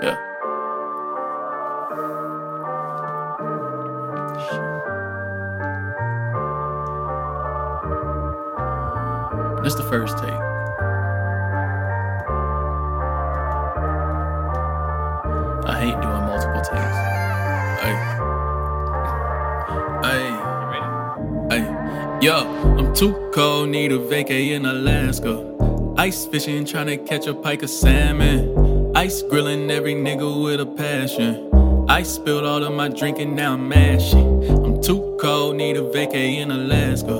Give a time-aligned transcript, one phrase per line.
[0.00, 0.16] Yeah.
[9.62, 10.28] This the first take.
[15.66, 16.98] I hate doing multiple takes.
[17.80, 17.96] Hey.
[20.02, 20.28] Hey.
[21.50, 21.64] Hey.
[22.20, 22.34] Yo,
[22.78, 25.52] I'm too cold, need a vacay in Alaska.
[25.96, 28.53] Ice fishing, trying to catch a pike of salmon.
[28.96, 31.50] Ice grilling every nigga with a passion.
[31.88, 34.48] I spilled all of my drinking, now I'm mashing.
[34.48, 37.18] I'm too cold, need a vacay in Alaska.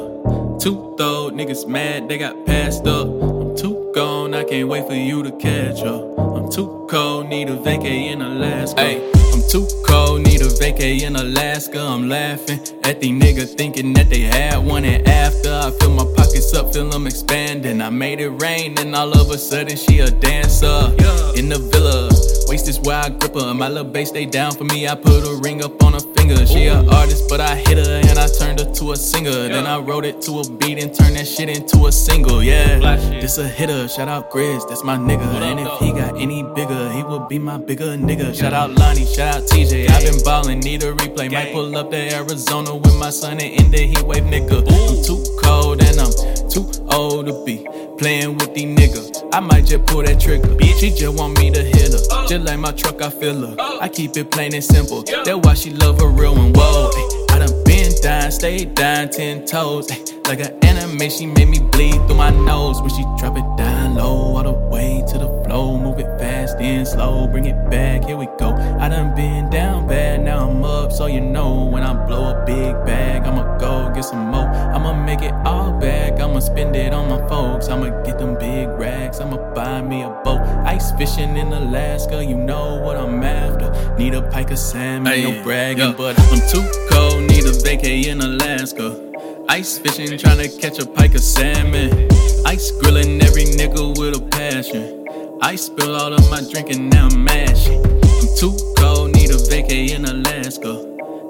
[0.62, 3.08] Too throw, niggas mad, they got passed up.
[3.08, 6.16] I'm too gone, I can't wait for you to catch up.
[6.16, 8.80] I'm too cold, need a vacay in Alaska.
[8.80, 9.02] Ay,
[9.32, 11.80] I'm too cold, need a vacay in Alaska.
[11.80, 15.52] I'm laughing at these niggas thinking that they had one and after.
[15.52, 17.80] I fill my pockets up, feel them expanding.
[17.80, 20.92] I made it rain, and all of a sudden she a dancer
[21.36, 22.13] in the villa.
[22.54, 23.52] Waist is where I grip her.
[23.52, 24.86] My little bass stay down for me.
[24.86, 26.46] I put a ring up on her finger.
[26.46, 29.48] She a artist, but I hit her and I turned her to a singer.
[29.48, 32.44] Then I wrote it to a beat and turned that shit into a single.
[32.44, 32.78] Yeah,
[33.20, 33.88] this a hitter.
[33.88, 35.26] Shout out Grizz, that's my nigga.
[35.42, 38.32] And if he got any bigger, he would be my bigger nigga.
[38.32, 39.90] Shout out Lonnie, shout out TJ.
[39.90, 41.32] i been ballin', need a replay.
[41.32, 44.58] Might pull up to Arizona with my son and end the heat wave, nigga.
[44.60, 46.12] I'm too cold and I'm
[46.48, 47.66] too old to be
[47.98, 49.23] playing with these niggas.
[49.34, 50.46] I might just pull that trigger.
[50.46, 52.26] Bitch, She just want me to hit her.
[52.28, 53.56] Just like my truck, I feel her.
[53.80, 55.02] I keep it plain and simple.
[55.02, 56.52] That's why she love a real one.
[56.52, 56.92] Whoa,
[57.30, 59.90] I done been down, stayed down ten toes.
[60.28, 63.96] like an anime, she made me bleed through my nose when she drop it down
[63.96, 65.78] low, all the way to the flow.
[65.78, 68.04] Move it fast and slow, bring it back.
[68.04, 68.54] Here we go.
[68.78, 72.44] I done been down bad, now I'm up, so you know when I blow a
[72.46, 74.46] big bag, I'ma go get some more.
[74.46, 76.20] I'ma make it all back.
[76.20, 77.68] I'ma spend it on my folks.
[77.68, 78.93] I'ma get them big racks.
[79.20, 80.40] I'ma buy me a boat.
[80.66, 83.70] Ice fishing in Alaska, you know what I'm after.
[83.96, 85.94] Need a pike of salmon, Hey, no bragging, yeah.
[85.96, 87.22] but I'm too cold.
[87.22, 89.00] Need a vacay in Alaska.
[89.48, 92.08] Ice fishing, trying to catch a pike of salmon.
[92.46, 95.04] Ice grilling every nigga with a passion.
[95.42, 97.80] I spill all of my drinking, now I'm mashing.
[97.84, 100.72] I'm too cold, need a vacay in Alaska.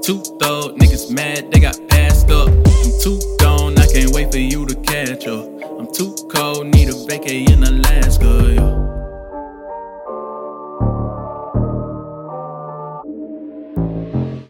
[0.03, 2.49] Too throw, niggas mad, they got passed up.
[2.49, 5.49] I'm too gone, I can't wait for you to catch up.
[5.79, 8.74] I'm too cold, need a vacay in Alaska, yo.